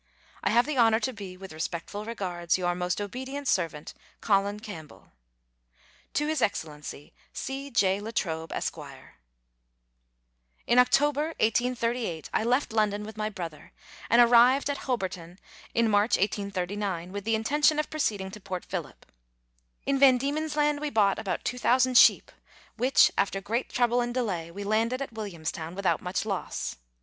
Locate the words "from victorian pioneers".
8.97-11.35